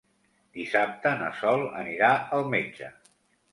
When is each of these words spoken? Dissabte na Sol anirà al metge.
Dissabte 0.59 1.11
na 1.19 1.27
Sol 1.43 1.67
anirà 1.83 2.11
al 2.41 2.51
metge. 2.57 2.93